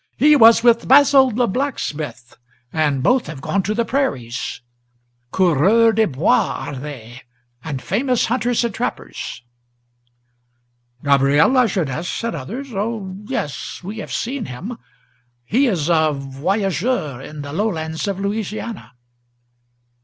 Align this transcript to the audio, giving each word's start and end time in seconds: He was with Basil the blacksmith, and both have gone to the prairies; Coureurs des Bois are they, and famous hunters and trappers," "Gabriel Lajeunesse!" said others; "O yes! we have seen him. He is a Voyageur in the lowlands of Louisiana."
He 0.17 0.35
was 0.35 0.63
with 0.63 0.87
Basil 0.87 1.29
the 1.29 1.45
blacksmith, 1.45 2.35
and 2.73 3.03
both 3.03 3.27
have 3.27 3.39
gone 3.39 3.61
to 3.61 3.75
the 3.75 3.85
prairies; 3.85 4.61
Coureurs 5.31 5.93
des 5.93 6.07
Bois 6.07 6.55
are 6.57 6.75
they, 6.75 7.21
and 7.63 7.83
famous 7.83 8.25
hunters 8.25 8.63
and 8.63 8.73
trappers," 8.73 9.43
"Gabriel 11.03 11.49
Lajeunesse!" 11.49 12.09
said 12.09 12.33
others; 12.33 12.73
"O 12.73 13.15
yes! 13.25 13.81
we 13.83 13.99
have 13.99 14.11
seen 14.11 14.45
him. 14.45 14.75
He 15.45 15.67
is 15.67 15.87
a 15.87 16.11
Voyageur 16.13 17.21
in 17.21 17.43
the 17.43 17.53
lowlands 17.53 18.07
of 18.07 18.19
Louisiana." 18.19 18.93